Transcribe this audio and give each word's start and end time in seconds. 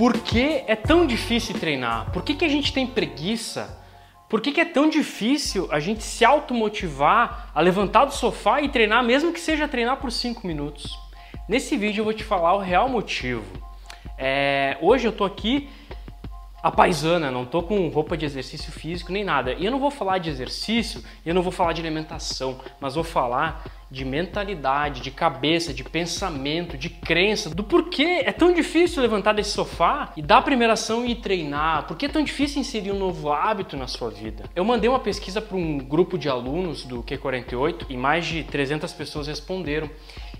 por 0.00 0.14
que 0.14 0.64
é 0.66 0.74
tão 0.74 1.06
difícil 1.06 1.54
treinar? 1.60 2.10
Por 2.10 2.22
que, 2.22 2.34
que 2.34 2.42
a 2.46 2.48
gente 2.48 2.72
tem 2.72 2.86
preguiça? 2.86 3.78
Por 4.30 4.40
que, 4.40 4.50
que 4.50 4.58
é 4.62 4.64
tão 4.64 4.88
difícil 4.88 5.68
a 5.70 5.78
gente 5.78 6.02
se 6.02 6.24
automotivar 6.24 7.50
a 7.54 7.60
levantar 7.60 8.06
do 8.06 8.14
sofá 8.14 8.62
e 8.62 8.70
treinar, 8.70 9.04
mesmo 9.04 9.30
que 9.30 9.38
seja 9.38 9.68
treinar 9.68 9.98
por 9.98 10.10
5 10.10 10.46
minutos? 10.46 10.90
Nesse 11.46 11.76
vídeo 11.76 12.00
eu 12.00 12.04
vou 12.06 12.14
te 12.14 12.24
falar 12.24 12.54
o 12.54 12.60
real 12.60 12.88
motivo. 12.88 13.44
É, 14.16 14.78
hoje 14.80 15.06
eu 15.06 15.12
tô 15.12 15.22
aqui 15.22 15.68
a 16.62 16.70
paisana, 16.70 17.30
não 17.30 17.44
tô 17.44 17.62
com 17.62 17.88
roupa 17.88 18.16
de 18.16 18.26
exercício 18.26 18.70
físico 18.70 19.12
nem 19.12 19.24
nada. 19.24 19.54
E 19.54 19.64
eu 19.64 19.70
não 19.70 19.78
vou 19.78 19.90
falar 19.90 20.18
de 20.18 20.28
exercício, 20.28 21.02
eu 21.24 21.34
não 21.34 21.42
vou 21.42 21.52
falar 21.52 21.72
de 21.72 21.80
alimentação, 21.80 22.60
mas 22.80 22.94
vou 22.94 23.04
falar 23.04 23.64
de 23.90 24.04
mentalidade, 24.04 25.00
de 25.00 25.10
cabeça, 25.10 25.74
de 25.74 25.82
pensamento, 25.82 26.78
de 26.78 26.88
crença, 26.88 27.50
do 27.50 27.64
porquê 27.64 28.22
é 28.24 28.30
tão 28.30 28.52
difícil 28.52 29.02
levantar 29.02 29.32
desse 29.32 29.50
sofá 29.50 30.12
e 30.16 30.22
dar 30.22 30.38
a 30.38 30.42
primeira 30.42 30.74
ação 30.74 31.04
e 31.04 31.14
treinar, 31.14 31.86
por 31.88 31.96
que 31.96 32.06
é 32.06 32.08
tão 32.08 32.22
difícil 32.22 32.60
inserir 32.60 32.92
um 32.92 32.98
novo 32.98 33.32
hábito 33.32 33.76
na 33.76 33.88
sua 33.88 34.10
vida. 34.10 34.44
Eu 34.54 34.64
mandei 34.64 34.88
uma 34.88 35.00
pesquisa 35.00 35.40
para 35.40 35.56
um 35.56 35.78
grupo 35.78 36.16
de 36.16 36.28
alunos 36.28 36.84
do 36.84 37.02
Q48 37.02 37.86
e 37.88 37.96
mais 37.96 38.26
de 38.26 38.44
300 38.44 38.92
pessoas 38.92 39.26
responderam. 39.26 39.90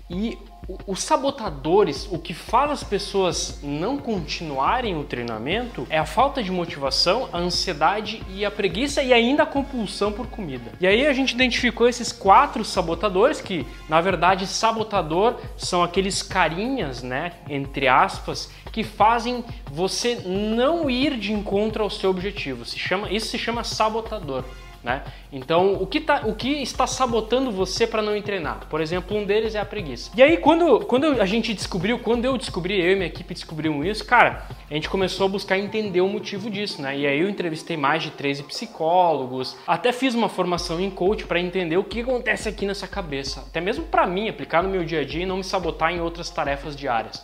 E 0.09 0.37
os 0.85 1.01
sabotadores, 1.01 2.07
o 2.11 2.17
que 2.17 2.33
faz 2.33 2.71
as 2.71 2.83
pessoas 2.83 3.59
não 3.63 3.97
continuarem 3.97 4.97
o 4.97 5.03
treinamento 5.03 5.85
é 5.89 5.97
a 5.97 6.05
falta 6.05 6.41
de 6.43 6.51
motivação, 6.51 7.29
a 7.31 7.37
ansiedade 7.37 8.21
e 8.29 8.45
a 8.45 8.51
preguiça 8.51 9.01
e 9.01 9.13
ainda 9.13 9.43
a 9.43 9.45
compulsão 9.45 10.11
por 10.11 10.27
comida. 10.27 10.71
E 10.79 10.87
aí 10.87 11.05
a 11.05 11.13
gente 11.13 11.33
identificou 11.33 11.87
esses 11.87 12.11
quatro 12.11 12.63
sabotadores 12.63 13.41
que, 13.41 13.65
na 13.89 14.01
verdade, 14.01 14.47
sabotador 14.47 15.35
são 15.57 15.83
aqueles 15.83 16.21
carinhas, 16.21 17.01
né, 17.01 17.33
entre 17.49 17.87
aspas, 17.87 18.49
que 18.71 18.83
fazem 18.83 19.43
você 19.71 20.15
não 20.25 20.89
ir 20.89 21.17
de 21.17 21.33
encontro 21.33 21.83
ao 21.83 21.89
seu 21.89 22.09
objetivo. 22.09 22.65
Se 22.65 22.79
chama, 22.79 23.11
isso 23.11 23.27
se 23.27 23.37
chama 23.37 23.63
sabotador. 23.63 24.43
Né? 24.83 25.03
Então, 25.31 25.75
o 25.75 25.85
que, 25.85 25.99
tá, 25.99 26.23
o 26.25 26.33
que 26.33 26.49
está 26.61 26.87
sabotando 26.87 27.51
você 27.51 27.85
para 27.85 28.01
não 28.01 28.19
treinar? 28.19 28.65
Por 28.67 28.81
exemplo, 28.81 29.15
um 29.15 29.23
deles 29.23 29.53
é 29.53 29.59
a 29.59 29.65
preguiça. 29.65 30.09
E 30.15 30.23
aí, 30.23 30.37
quando, 30.37 30.79
quando 30.85 31.21
a 31.21 31.25
gente 31.25 31.53
descobriu, 31.53 31.99
quando 31.99 32.25
eu 32.25 32.35
descobri, 32.35 32.79
eu 32.79 32.93
e 32.93 32.95
minha 32.95 33.07
equipe 33.07 33.33
descobrimos 33.33 33.85
isso, 33.85 34.03
cara, 34.03 34.47
a 34.69 34.73
gente 34.73 34.89
começou 34.89 35.27
a 35.27 35.29
buscar 35.29 35.59
entender 35.59 36.01
o 36.01 36.07
motivo 36.07 36.49
disso, 36.49 36.81
né? 36.81 36.97
E 36.97 37.05
aí 37.05 37.19
eu 37.19 37.29
entrevistei 37.29 37.77
mais 37.77 38.01
de 38.01 38.09
13 38.11 38.43
psicólogos, 38.43 39.55
até 39.67 39.91
fiz 39.91 40.15
uma 40.15 40.29
formação 40.29 40.79
em 40.79 40.89
coach 40.89 41.25
para 41.25 41.39
entender 41.39 41.77
o 41.77 41.83
que 41.83 42.01
acontece 42.01 42.49
aqui 42.49 42.65
nessa 42.65 42.87
cabeça, 42.87 43.41
até 43.41 43.61
mesmo 43.61 43.83
para 43.85 44.07
mim, 44.07 44.29
aplicar 44.29 44.63
no 44.63 44.69
meu 44.69 44.83
dia 44.83 45.01
a 45.01 45.05
dia 45.05 45.21
e 45.21 45.25
não 45.27 45.37
me 45.37 45.43
sabotar 45.43 45.91
em 45.91 46.01
outras 46.01 46.29
tarefas 46.31 46.75
diárias. 46.75 47.23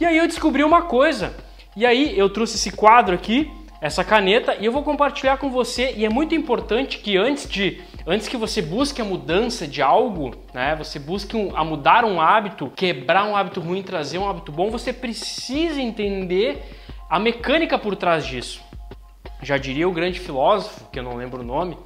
E 0.00 0.04
aí 0.04 0.16
eu 0.16 0.26
descobri 0.26 0.62
uma 0.62 0.82
coisa, 0.82 1.34
e 1.74 1.84
aí 1.84 2.16
eu 2.16 2.30
trouxe 2.30 2.56
esse 2.56 2.70
quadro 2.70 3.14
aqui, 3.14 3.50
essa 3.80 4.02
caneta 4.04 4.56
e 4.58 4.64
eu 4.64 4.72
vou 4.72 4.82
compartilhar 4.82 5.36
com 5.36 5.50
você 5.50 5.92
e 5.96 6.04
é 6.04 6.08
muito 6.08 6.34
importante 6.34 6.98
que 6.98 7.16
antes 7.16 7.48
de 7.48 7.80
antes 8.06 8.28
que 8.28 8.36
você 8.36 8.62
busque 8.62 9.02
a 9.02 9.04
mudança 9.04 9.66
de 9.66 9.82
algo, 9.82 10.34
né, 10.54 10.74
você 10.76 10.98
busque 10.98 11.36
um, 11.36 11.56
a 11.56 11.64
mudar 11.64 12.04
um 12.04 12.20
hábito, 12.20 12.70
quebrar 12.74 13.26
um 13.26 13.36
hábito 13.36 13.60
ruim, 13.60 13.82
trazer 13.82 14.18
um 14.18 14.28
hábito 14.28 14.52
bom, 14.52 14.70
você 14.70 14.92
precisa 14.92 15.80
entender 15.80 16.62
a 17.10 17.18
mecânica 17.18 17.78
por 17.78 17.96
trás 17.96 18.24
disso. 18.24 18.60
Já 19.42 19.58
diria 19.58 19.88
o 19.88 19.92
grande 19.92 20.18
filósofo, 20.18 20.88
que 20.90 20.98
eu 20.98 21.02
não 21.02 21.16
lembro 21.16 21.42
o 21.42 21.44
nome, 21.44 21.76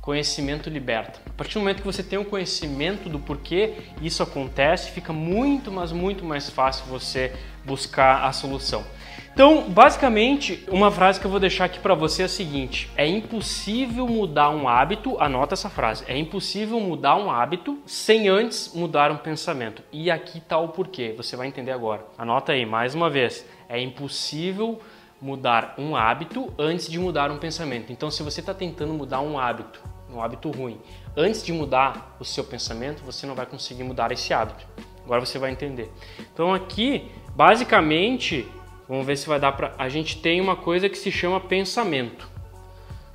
conhecimento 0.00 0.68
liberta. 0.68 1.20
A 1.26 1.32
partir 1.32 1.54
do 1.54 1.60
momento 1.60 1.78
que 1.78 1.86
você 1.86 2.02
tem 2.02 2.18
o 2.18 2.22
um 2.22 2.24
conhecimento 2.24 3.08
do 3.08 3.18
porquê 3.18 3.74
isso 4.02 4.22
acontece, 4.22 4.90
fica 4.90 5.12
muito, 5.12 5.70
mas 5.70 5.92
muito 5.92 6.24
mais 6.24 6.50
fácil 6.50 6.84
você 6.86 7.32
buscar 7.64 8.24
a 8.24 8.32
solução. 8.32 8.84
Então, 9.32 9.70
basicamente, 9.70 10.66
uma 10.68 10.90
frase 10.90 11.20
que 11.20 11.26
eu 11.26 11.30
vou 11.30 11.40
deixar 11.40 11.64
aqui 11.64 11.78
para 11.78 11.94
você 11.94 12.22
é 12.22 12.24
a 12.24 12.28
seguinte: 12.28 12.90
é 12.96 13.06
impossível 13.06 14.06
mudar 14.06 14.50
um 14.50 14.68
hábito, 14.68 15.16
anota 15.20 15.54
essa 15.54 15.70
frase, 15.70 16.04
é 16.08 16.18
impossível 16.18 16.80
mudar 16.80 17.16
um 17.16 17.30
hábito 17.30 17.78
sem 17.86 18.28
antes 18.28 18.74
mudar 18.74 19.10
um 19.10 19.16
pensamento. 19.16 19.82
E 19.92 20.10
aqui 20.10 20.38
está 20.38 20.58
o 20.58 20.68
porquê, 20.68 21.14
você 21.16 21.36
vai 21.36 21.46
entender 21.46 21.70
agora. 21.70 22.04
Anota 22.18 22.52
aí, 22.52 22.66
mais 22.66 22.94
uma 22.94 23.08
vez: 23.08 23.46
é 23.68 23.80
impossível 23.80 24.80
mudar 25.20 25.74
um 25.78 25.94
hábito 25.94 26.52
antes 26.58 26.88
de 26.88 26.98
mudar 26.98 27.30
um 27.30 27.38
pensamento. 27.38 27.92
Então, 27.92 28.10
se 28.10 28.22
você 28.22 28.40
está 28.40 28.52
tentando 28.52 28.92
mudar 28.92 29.20
um 29.20 29.38
hábito, 29.38 29.80
um 30.12 30.20
hábito 30.20 30.50
ruim, 30.50 30.80
antes 31.16 31.44
de 31.44 31.52
mudar 31.52 32.16
o 32.18 32.24
seu 32.24 32.42
pensamento, 32.42 33.02
você 33.04 33.26
não 33.26 33.34
vai 33.34 33.46
conseguir 33.46 33.84
mudar 33.84 34.10
esse 34.12 34.32
hábito. 34.32 34.66
Agora 35.04 35.20
você 35.20 35.38
vai 35.38 35.50
entender. 35.50 35.90
Então, 36.32 36.52
aqui, 36.54 37.10
basicamente, 37.34 38.46
Vamos 38.90 39.06
ver 39.06 39.16
se 39.16 39.28
vai 39.28 39.38
dar 39.38 39.52
para. 39.52 39.72
A 39.78 39.88
gente 39.88 40.18
tem 40.18 40.40
uma 40.40 40.56
coisa 40.56 40.88
que 40.88 40.98
se 40.98 41.12
chama 41.12 41.38
pensamento. 41.38 42.28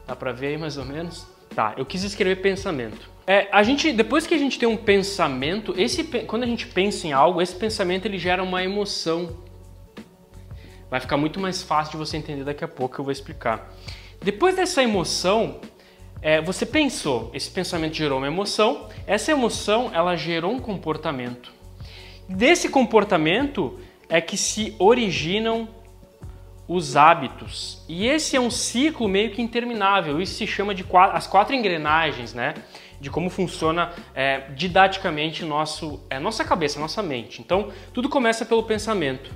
Dá 0.08 0.16
para 0.16 0.32
ver 0.32 0.48
aí 0.48 0.58
mais 0.58 0.78
ou 0.78 0.86
menos? 0.86 1.28
Tá, 1.54 1.74
eu 1.76 1.86
quis 1.86 2.02
escrever 2.02 2.38
pensamento. 2.38 3.10
É, 3.28 3.50
a 3.52 3.62
gente, 3.62 3.92
depois 3.92 4.26
que 4.26 4.34
a 4.34 4.38
gente 4.38 4.58
tem 4.58 4.70
um 4.70 4.78
pensamento, 4.78 5.74
esse, 5.78 6.06
quando 6.06 6.44
a 6.44 6.46
gente 6.46 6.66
pensa 6.68 7.08
em 7.08 7.12
algo, 7.12 7.42
esse 7.42 7.54
pensamento 7.54 8.06
ele 8.06 8.18
gera 8.18 8.42
uma 8.42 8.64
emoção. 8.64 9.36
Vai 10.90 11.02
ficar 11.02 11.18
muito 11.18 11.42
mais 11.42 11.62
fácil 11.62 11.92
de 11.92 11.98
você 11.98 12.16
entender 12.16 12.46
daqui 12.46 12.64
a 12.64 12.70
pouco, 12.70 13.02
eu 13.02 13.04
vou 13.04 13.12
explicar. 13.12 13.70
Depois 14.24 14.56
dessa 14.56 14.82
emoção, 14.82 15.60
é, 16.22 16.40
você 16.40 16.66
pensou, 16.66 17.30
esse 17.34 17.52
pensamento 17.52 17.96
gerou 17.96 18.20
uma 18.20 18.28
emoção, 18.28 18.88
essa 19.06 19.30
emoção 19.30 19.92
ela 19.94 20.16
gerou 20.16 20.54
um 20.54 20.60
comportamento. 20.60 21.52
Desse 22.30 22.70
comportamento, 22.70 23.78
é 24.10 24.22
que 24.22 24.38
se 24.38 24.76
originam 24.80 25.68
os 26.68 26.96
hábitos. 26.96 27.84
E 27.88 28.08
esse 28.08 28.36
é 28.36 28.40
um 28.40 28.50
ciclo 28.50 29.08
meio 29.08 29.32
que 29.32 29.42
interminável. 29.42 30.22
Isso 30.22 30.36
se 30.36 30.48
chama 30.48 30.74
de 30.74 30.84
quatro, 30.84 31.16
as 31.16 31.28
quatro 31.28 31.56
engrenagens, 31.56 32.34
né? 32.34 32.56
De 33.00 33.10
como 33.10 33.30
funciona 33.30 33.92
é, 34.16 34.50
didaticamente 34.56 35.46
nosso, 35.46 36.02
é, 36.10 36.20
nossa 36.20 36.44
cabeça, 36.44 36.80
nossa 36.80 37.04
mente. 37.04 37.42
Então, 37.42 37.72
tudo 37.94 38.10
começa 38.10 38.46
pelo 38.46 38.64
pensamento. 38.64 39.32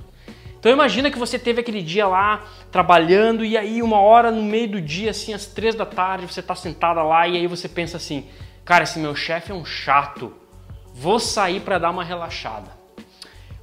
Então 0.58 0.70
imagina 0.70 1.10
que 1.10 1.18
você 1.18 1.38
teve 1.38 1.62
aquele 1.62 1.80
dia 1.80 2.06
lá 2.06 2.44
trabalhando 2.70 3.42
e 3.42 3.56
aí 3.56 3.82
uma 3.82 3.98
hora 3.98 4.30
no 4.30 4.42
meio 4.42 4.72
do 4.72 4.80
dia, 4.80 5.10
assim, 5.10 5.32
às 5.32 5.46
três 5.46 5.74
da 5.74 5.86
tarde, 5.86 6.26
você 6.26 6.40
está 6.40 6.54
sentada 6.54 7.02
lá 7.02 7.26
e 7.26 7.38
aí 7.38 7.46
você 7.46 7.66
pensa 7.66 7.96
assim, 7.96 8.28
cara, 8.62 8.84
esse 8.84 8.98
meu 8.98 9.16
chefe 9.16 9.52
é 9.52 9.54
um 9.54 9.64
chato, 9.64 10.34
vou 10.92 11.18
sair 11.18 11.60
para 11.60 11.78
dar 11.78 11.88
uma 11.88 12.04
relaxada. 12.04 12.79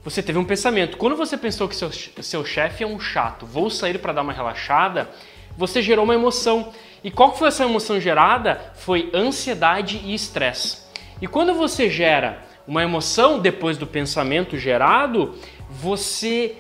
Você 0.08 0.24
teve 0.24 0.40
um 0.40 0.46
pensamento. 0.46 0.96
Quando 0.96 1.18
você 1.18 1.36
pensou 1.36 1.68
que 1.68 1.76
seu, 1.76 1.92
seu 1.92 2.46
chefe 2.46 2.82
é 2.82 2.88
um 2.88 2.98
chato, 2.98 3.46
vou 3.46 3.70
sair 3.70 4.00
para 4.00 4.14
dar 4.14 4.22
uma 4.22 4.32
relaxada, 4.32 5.10
você 5.58 5.82
gerou 5.82 6.06
uma 6.06 6.16
emoção. 6.16 6.72
E 7.04 7.12
qual 7.12 7.36
foi 7.36 7.50
essa 7.50 7.66
emoção 7.66 8.00
gerada? 8.00 8.72
Foi 8.76 9.12
ansiedade 9.14 10.00
e 10.06 10.16
estresse. 10.16 10.78
E 11.22 11.28
quando 11.28 11.54
você 11.54 11.90
gera 11.90 12.42
uma 12.66 12.82
emoção 12.82 13.38
depois 13.38 13.78
do 13.78 13.86
pensamento 13.86 14.58
gerado, 14.58 15.36
você 15.70 16.56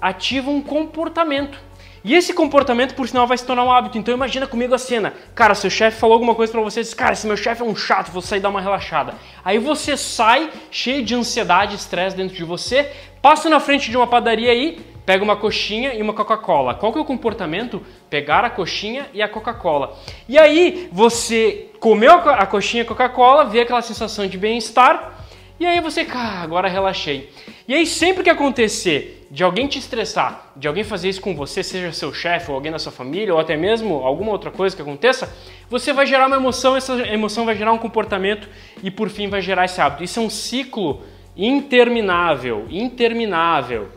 ativa 0.00 0.48
um 0.48 0.62
comportamento. 0.62 1.58
E 2.04 2.14
esse 2.14 2.34
comportamento, 2.34 2.94
por 2.94 3.06
sinal, 3.06 3.26
vai 3.26 3.38
se 3.38 3.46
tornar 3.46 3.64
um 3.64 3.70
hábito. 3.70 3.96
Então 3.96 4.12
imagina 4.12 4.46
comigo 4.46 4.74
a 4.74 4.78
cena. 4.78 5.14
Cara, 5.34 5.54
seu 5.54 5.70
chefe 5.70 5.98
falou 5.98 6.14
alguma 6.14 6.34
coisa 6.34 6.50
para 6.50 6.60
você, 6.60 6.80
diz, 6.80 6.94
cara, 6.94 7.12
esse 7.12 7.26
meu 7.26 7.36
chefe 7.36 7.62
é 7.62 7.64
um 7.64 7.76
chato, 7.76 8.10
vou 8.10 8.22
sair 8.22 8.40
dar 8.40 8.48
uma 8.48 8.60
relaxada. 8.60 9.14
Aí 9.44 9.58
você 9.58 9.96
sai 9.96 10.50
cheio 10.70 11.04
de 11.04 11.14
ansiedade, 11.14 11.76
estresse 11.76 12.16
dentro 12.16 12.36
de 12.36 12.44
você, 12.44 12.90
passa 13.20 13.48
na 13.48 13.60
frente 13.60 13.90
de 13.90 13.96
uma 13.96 14.06
padaria 14.06 14.50
aí, 14.50 14.84
pega 15.06 15.22
uma 15.22 15.36
coxinha 15.36 15.94
e 15.94 16.02
uma 16.02 16.12
Coca-Cola. 16.12 16.74
Qual 16.74 16.92
que 16.92 16.98
é 16.98 17.00
o 17.00 17.04
comportamento? 17.04 17.84
Pegar 18.10 18.44
a 18.44 18.50
coxinha 18.50 19.06
e 19.12 19.22
a 19.22 19.28
Coca-Cola. 19.28 19.96
E 20.28 20.38
aí 20.38 20.88
você 20.92 21.70
comeu 21.78 22.12
a 22.12 22.46
coxinha 22.46 22.82
e 22.82 22.86
a 22.86 22.88
Coca-Cola, 22.88 23.44
vê 23.44 23.60
aquela 23.60 23.82
sensação 23.82 24.26
de 24.26 24.38
bem-estar, 24.38 25.21
e 25.60 25.66
aí 25.66 25.80
você, 25.80 26.04
cara, 26.04 26.42
agora 26.42 26.68
relaxei. 26.68 27.30
E 27.68 27.74
aí 27.74 27.86
sempre 27.86 28.24
que 28.24 28.30
acontecer 28.30 29.26
de 29.30 29.42
alguém 29.42 29.66
te 29.66 29.78
estressar, 29.78 30.52
de 30.56 30.68
alguém 30.68 30.84
fazer 30.84 31.08
isso 31.08 31.20
com 31.20 31.34
você, 31.34 31.62
seja 31.62 31.92
seu 31.92 32.12
chefe 32.12 32.50
ou 32.50 32.54
alguém 32.54 32.70
da 32.70 32.78
sua 32.78 32.92
família, 32.92 33.32
ou 33.32 33.40
até 33.40 33.56
mesmo 33.56 33.94
alguma 34.06 34.30
outra 34.30 34.50
coisa 34.50 34.74
que 34.74 34.82
aconteça, 34.82 35.34
você 35.70 35.92
vai 35.92 36.06
gerar 36.06 36.26
uma 36.26 36.36
emoção, 36.36 36.76
essa 36.76 36.94
emoção 37.08 37.44
vai 37.44 37.56
gerar 37.56 37.72
um 37.72 37.78
comportamento 37.78 38.48
e 38.82 38.90
por 38.90 39.08
fim 39.08 39.28
vai 39.28 39.40
gerar 39.40 39.64
esse 39.64 39.80
hábito. 39.80 40.04
Isso 40.04 40.20
é 40.20 40.22
um 40.22 40.28
ciclo 40.28 41.02
interminável, 41.36 42.66
interminável. 42.68 43.88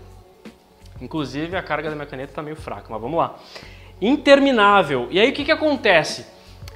Inclusive 1.01 1.57
a 1.57 1.61
carga 1.61 1.89
da 1.89 1.95
minha 1.95 2.07
caneta 2.07 2.31
está 2.31 2.41
meio 2.41 2.55
fraca, 2.55 2.85
mas 2.89 3.01
vamos 3.01 3.17
lá. 3.17 3.37
Interminável. 4.01 5.07
E 5.11 5.19
aí 5.19 5.29
o 5.29 5.33
que, 5.33 5.43
que 5.43 5.51
acontece? 5.51 6.34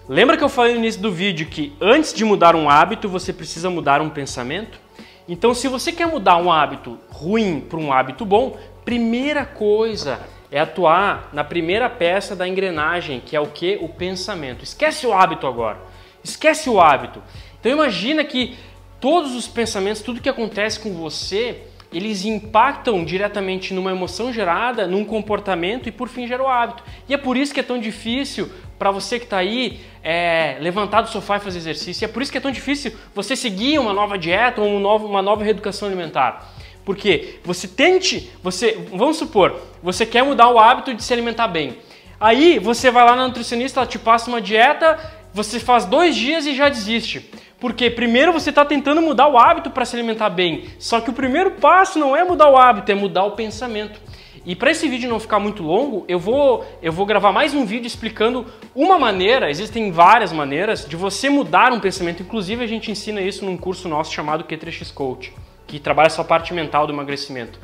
Lembra 0.10 0.36
que 0.36 0.44
eu 0.44 0.50
falei 0.50 0.74
no 0.74 0.80
início 0.80 1.00
do 1.00 1.12
vídeo 1.12 1.46
que 1.46 1.72
antes 1.80 2.12
de 2.16 2.26
mudar 2.26 2.56
um 2.56 2.68
hábito 2.68 3.08
você 3.08 3.32
precisa 3.32 3.70
mudar 3.70 4.02
um 4.02 4.10
pensamento? 4.10 4.80
Então, 5.28 5.54
se 5.54 5.68
você 5.68 5.92
quer 5.92 6.08
mudar 6.08 6.38
um 6.38 6.52
hábito 6.52 6.98
ruim 7.12 7.60
para 7.60 7.78
um 7.78 7.94
hábito 7.94 8.26
bom, 8.26 8.58
primeira 8.84 9.46
coisa 9.46 10.20
é 10.52 10.60
atuar 10.60 11.30
na 11.32 11.44
primeira 11.44 11.88
peça 11.88 12.36
da 12.36 12.48
engrenagem, 12.48 13.20
que 13.24 13.36
é 13.36 13.40
o 13.40 13.46
que? 13.46 13.78
O 13.84 13.88
pensamento. 13.88 14.64
Esquece 14.64 15.06
o 15.06 15.14
hábito 15.14 15.46
agora. 15.46 15.78
Esquece 16.24 16.72
o 16.72 16.82
hábito. 16.82 17.22
Então 17.60 17.72
imagina 17.72 18.24
que 18.24 18.58
todos 19.00 19.36
os 19.36 19.48
pensamentos, 19.48 20.02
tudo 20.02 20.22
que 20.22 20.30
acontece 20.30 20.80
com 20.80 20.92
você, 20.92 21.68
eles 21.92 22.24
impactam 22.24 23.04
diretamente 23.04 23.74
numa 23.74 23.92
emoção 23.92 24.32
gerada, 24.32 24.86
num 24.86 25.04
comportamento 25.04 25.90
e 25.90 25.92
por 25.92 26.08
fim 26.08 26.28
geram 26.28 26.46
o 26.46 26.48
hábito. 26.48 26.84
E 27.08 27.14
é 27.14 27.18
por 27.18 27.36
isso 27.36 27.54
que 27.54 27.60
é 27.60 27.64
tão 27.64 27.80
difícil 27.80 28.50
para 28.78 28.92
você 28.92 29.18
que 29.18 29.26
está 29.26 29.38
aí 29.38 29.80
é, 30.04 30.58
levantar 30.62 31.02
do 31.02 31.10
sofá 31.10 31.38
e 31.38 31.40
fazer 31.40 31.58
exercício. 31.58 32.04
E 32.04 32.06
é 32.06 32.08
por 32.08 32.22
isso 32.22 32.32
que 32.32 32.38
é 32.38 32.42
tão 32.42 32.52
difícil 32.52 32.94
você 33.14 33.36
seguir 33.36 33.80
uma 33.80 33.92
nova 33.92 34.18
dieta 34.18 34.62
ou 34.62 34.68
um 34.68 34.80
novo, 34.80 35.08
uma 35.08 35.22
nova 35.22 35.44
reeducação 35.44 35.88
alimentar. 35.88 36.54
Porque 36.86 37.40
você 37.44 37.68
tente, 37.68 38.32
você, 38.42 38.78
vamos 38.92 39.18
supor, 39.18 39.60
você 39.82 40.06
quer 40.06 40.24
mudar 40.24 40.50
o 40.50 40.60
hábito 40.60 40.94
de 40.94 41.04
se 41.04 41.12
alimentar 41.12 41.48
bem. 41.48 41.78
Aí 42.20 42.60
você 42.60 42.92
vai 42.92 43.06
lá 43.06 43.16
na 43.16 43.28
nutricionista, 43.28 43.80
ela 43.80 43.88
te 43.88 43.98
passa 43.98 44.30
uma 44.30 44.42
dieta, 44.42 44.98
você 45.34 45.60
faz 45.60 45.86
dois 45.86 46.16
dias 46.16 46.46
e 46.46 46.56
já 46.56 46.70
desiste. 46.70 47.30
Porque 47.60 47.90
primeiro 47.90 48.32
você 48.32 48.50
está 48.50 48.64
tentando 48.64 49.02
mudar 49.02 49.28
o 49.28 49.38
hábito 49.38 49.70
para 49.70 49.86
se 49.86 49.96
alimentar 49.96 50.30
bem. 50.30 50.66
Só 50.80 51.02
que 51.02 51.10
o 51.10 51.14
primeiro 51.14 51.52
passo 51.52 52.00
não 52.00 52.16
é 52.16 52.24
mudar 52.24 52.50
o 52.50 52.58
hábito, 52.58 52.92
é 52.92 52.96
mudar 52.96 53.26
o 53.26 53.32
pensamento. 53.32 54.00
E 54.46 54.56
para 54.56 54.72
esse 54.72 54.88
vídeo 54.88 55.10
não 55.10 55.20
ficar 55.20 55.40
muito 55.40 55.62
longo, 55.62 56.06
eu 56.08 56.18
vou, 56.18 56.66
eu 56.82 56.92
vou 56.92 57.06
gravar 57.06 57.32
mais 57.32 57.54
um 57.54 57.66
vídeo 57.66 57.86
explicando 57.86 58.46
uma 58.74 58.98
maneira, 58.98 59.50
existem 59.50 59.92
várias 59.92 60.32
maneiras, 60.32 60.88
de 60.88 60.96
você 60.96 61.30
mudar 61.30 61.74
um 61.74 61.80
pensamento. 61.80 62.24
Inclusive 62.24 62.64
a 62.64 62.68
gente 62.68 62.90
ensina 62.90 63.22
isso 63.22 63.46
num 63.46 63.58
curso 63.58 63.90
nosso 63.90 64.14
chamado 64.14 64.46
Q3X 64.46 64.94
Coach, 64.94 65.34
que 65.68 65.80
trabalha 65.80 66.08
essa 66.08 66.24
parte 66.24 66.54
mental 66.54 66.88
do 66.88 66.94
emagrecimento. 66.94 67.60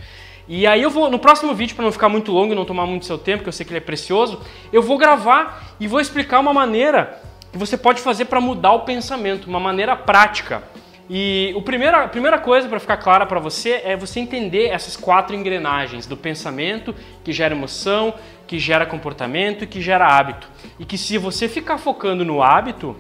E 0.48 0.68
aí 0.68 0.82
eu 0.84 0.92
vou, 0.92 1.10
no 1.10 1.18
próximo 1.18 1.56
vídeo, 1.56 1.76
para 1.76 1.86
não 1.86 1.92
ficar 1.92 2.10
muito 2.10 2.32
longo 2.32 2.54
e 2.54 2.56
não 2.56 2.66
tomar 2.66 2.86
muito 2.86 3.06
seu 3.06 3.18
tempo, 3.18 3.42
que 3.42 3.50
eu 3.50 3.54
sei 3.54 3.66
que 3.66 3.72
ele 3.72 3.80
é 3.80 3.82
precioso, 3.82 4.40
eu 4.72 4.84
vou 4.84 4.98
gravar 4.98 5.76
e 5.80 5.88
vou 5.88 6.00
explicar 6.00 6.40
uma 6.40 6.54
maneira 6.54 7.20
que 7.56 7.60
você 7.60 7.78
pode 7.78 8.02
fazer 8.02 8.26
para 8.26 8.42
mudar 8.42 8.74
o 8.74 8.82
pensamento, 8.82 9.48
uma 9.48 9.62
maneira 9.62 9.96
prática. 9.96 10.62
E 11.10 11.54
o 11.56 11.62
primeiro, 11.62 11.96
a 11.96 12.06
primeira 12.06 12.38
coisa 12.38 12.68
para 12.68 12.82
ficar 12.82 12.98
clara 12.98 13.26
para 13.26 13.40
você 13.40 13.82
é 13.86 13.96
você 13.96 14.20
entender 14.20 14.66
essas 14.66 14.98
quatro 14.98 15.34
engrenagens 15.34 16.06
do 16.06 16.18
pensamento 16.18 16.94
que 17.24 17.32
gera 17.32 17.56
emoção, 17.56 18.14
que 18.46 18.60
gera 18.60 18.86
comportamento 18.86 19.64
e 19.64 19.68
que 19.68 19.82
gera 19.82 20.06
hábito. 20.06 20.50
E 20.78 20.84
que 20.84 20.98
se 20.98 21.18
você 21.18 21.48
ficar 21.48 21.78
focando 21.78 22.26
no 22.26 22.44
hábito, 22.44 22.94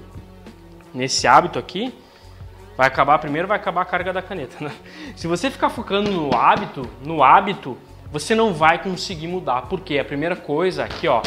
nesse 0.93 1.27
hábito 1.27 1.59
aqui, 1.59 1.93
vai 2.77 2.87
acabar 2.87 3.19
primeiro 3.19 3.49
vai 3.49 3.57
acabar 3.57 3.81
a 3.81 3.85
carga 3.85 4.13
da 4.13 4.21
caneta. 4.21 4.55
Né? 4.63 4.71
Se 5.17 5.27
você 5.27 5.51
ficar 5.51 5.67
focando 5.67 6.09
no 6.09 6.33
hábito, 6.33 6.89
no 7.03 7.21
hábito, 7.21 7.77
você 8.09 8.33
não 8.33 8.53
vai 8.53 8.81
conseguir 8.81 9.27
mudar. 9.27 9.63
Porque 9.63 9.99
a 9.99 10.05
primeira 10.05 10.37
coisa 10.37 10.85
aqui, 10.85 11.09
ó, 11.09 11.21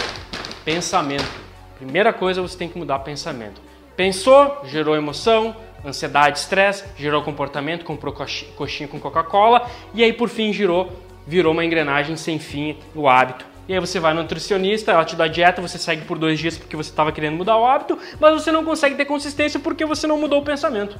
pensamento. 0.65 1.48
Primeira 1.79 2.13
coisa, 2.13 2.43
você 2.43 2.59
tem 2.59 2.69
que 2.69 2.79
mudar 2.79 2.99
pensamento. 3.01 3.61
Pensou, 3.97 4.63
gerou 4.65 4.97
emoção, 4.97 5.55
ansiedade, 5.85 6.39
estresse, 6.39 6.85
gerou 6.97 7.23
comportamento, 7.23 7.85
comprou 7.85 8.15
coxinha 8.57 8.89
com 8.89 9.01
Coca-Cola 9.01 9.69
e 9.95 10.03
aí 10.03 10.13
por 10.13 10.29
fim 10.29 10.53
girou, 10.53 10.93
virou 11.27 11.53
uma 11.53 11.65
engrenagem 11.65 12.17
sem 12.17 12.39
fim, 12.39 12.77
o 12.95 13.09
hábito. 13.09 13.47
E 13.69 13.75
aí 13.75 13.81
você 13.81 14.01
vai 14.01 14.15
no 14.15 14.23
nutricionista, 14.23 14.93
ela 14.93 15.05
te 15.05 15.15
dá 15.15 15.27
dieta, 15.27 15.61
você 15.61 15.79
segue 15.79 16.05
por 16.05 16.19
dois 16.19 16.39
dias 16.39 16.57
porque 16.57 16.75
você 16.75 16.91
estava 16.91 17.13
querendo 17.13 17.37
mudar 17.37 17.57
o 17.59 17.67
hábito, 17.67 17.99
mas 18.19 18.33
você 18.35 18.51
não 18.51 18.65
consegue 18.65 18.97
ter 18.97 19.05
consistência 19.05 19.61
porque 19.61 19.85
você 19.85 20.07
não 20.07 20.19
mudou 20.19 20.41
o 20.41 20.45
pensamento. 20.45 20.99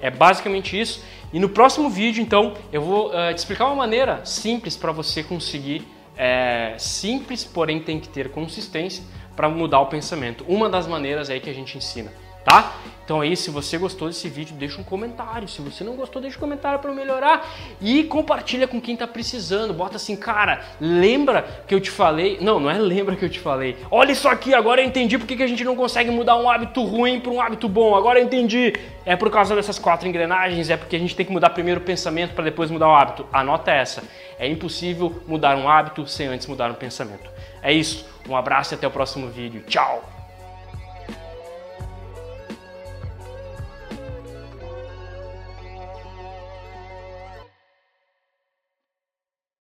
É 0.00 0.10
basicamente 0.10 0.80
isso. 0.80 1.04
E 1.32 1.38
no 1.38 1.48
próximo 1.48 1.90
vídeo, 1.90 2.22
então, 2.22 2.54
eu 2.72 2.80
vou 2.80 3.08
uh, 3.08 3.34
te 3.34 3.38
explicar 3.38 3.66
uma 3.66 3.74
maneira 3.74 4.24
simples 4.24 4.76
para 4.76 4.92
você 4.92 5.22
conseguir, 5.22 5.86
é, 6.16 6.74
simples, 6.78 7.44
porém 7.44 7.80
tem 7.80 8.00
que 8.00 8.08
ter 8.08 8.30
consistência, 8.30 9.04
para 9.34 9.48
mudar 9.48 9.80
o 9.80 9.86
pensamento. 9.86 10.44
Uma 10.48 10.68
das 10.68 10.86
maneiras 10.86 11.28
aí 11.28 11.40
que 11.40 11.50
a 11.50 11.52
gente 11.52 11.76
ensina, 11.76 12.10
tá? 12.46 12.76
Então 13.04 13.20
aí, 13.20 13.36
se 13.36 13.50
você 13.50 13.78
gostou 13.78 14.08
desse 14.08 14.28
vídeo, 14.28 14.56
deixa 14.56 14.80
um 14.80 14.84
comentário. 14.84 15.46
Se 15.46 15.62
você 15.62 15.84
não 15.84 15.94
gostou, 15.94 16.20
deixa 16.20 16.36
um 16.36 16.40
comentário 16.40 16.80
para 16.80 16.92
melhorar 16.92 17.48
e 17.80 18.02
compartilha 18.02 18.66
com 18.66 18.80
quem 18.80 18.96
tá 18.96 19.06
precisando. 19.06 19.72
Bota 19.72 19.94
assim, 19.94 20.16
cara, 20.16 20.64
lembra 20.80 21.62
que 21.68 21.74
eu 21.74 21.80
te 21.80 21.88
falei? 21.88 22.38
Não, 22.40 22.58
não 22.58 22.68
é 22.68 22.76
lembra 22.78 23.14
que 23.14 23.24
eu 23.24 23.28
te 23.28 23.38
falei. 23.38 23.76
Olha 23.92 24.10
isso 24.10 24.28
aqui, 24.28 24.52
agora 24.52 24.80
eu 24.80 24.86
entendi 24.86 25.18
porque 25.18 25.36
que 25.36 25.42
a 25.42 25.46
gente 25.46 25.62
não 25.62 25.76
consegue 25.76 26.10
mudar 26.10 26.36
um 26.36 26.50
hábito 26.50 26.82
ruim 26.82 27.20
para 27.20 27.30
um 27.30 27.40
hábito 27.40 27.68
bom. 27.68 27.94
Agora 27.94 28.18
eu 28.18 28.24
entendi. 28.24 28.72
É 29.04 29.14
por 29.14 29.30
causa 29.30 29.54
dessas 29.54 29.78
quatro 29.78 30.08
engrenagens, 30.08 30.68
é 30.68 30.76
porque 30.76 30.96
a 30.96 30.98
gente 30.98 31.14
tem 31.14 31.24
que 31.24 31.32
mudar 31.32 31.50
primeiro 31.50 31.80
o 31.80 31.84
pensamento 31.84 32.34
para 32.34 32.42
depois 32.42 32.72
mudar 32.72 32.88
o 32.88 32.94
hábito. 32.94 33.24
Anota 33.32 33.70
essa. 33.70 34.02
É 34.36 34.48
impossível 34.48 35.22
mudar 35.28 35.56
um 35.56 35.68
hábito 35.68 36.08
sem 36.08 36.26
antes 36.26 36.48
mudar 36.48 36.72
um 36.72 36.74
pensamento. 36.74 37.30
É 37.62 37.72
isso. 37.72 38.04
Um 38.28 38.36
abraço 38.36 38.74
e 38.74 38.74
até 38.74 38.86
o 38.88 38.90
próximo 38.90 39.28
vídeo. 39.28 39.62
Tchau! 39.68 40.15